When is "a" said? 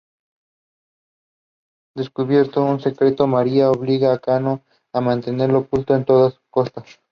4.13-4.17, 4.93-4.99, 5.93-6.03